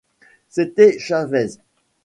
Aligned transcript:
C'était 0.49 0.97
Chávez. 0.97 1.59